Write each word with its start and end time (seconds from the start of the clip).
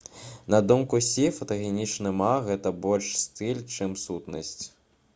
на 0.53 0.61
думку 0.69 0.97
сі 1.07 1.25
фотагенічны 1.35 2.15
ма 2.23 2.33
гэта 2.49 2.75
больш 2.87 3.13
стыль 3.27 3.65
чым 3.79 3.97
сутнасць 4.09 4.61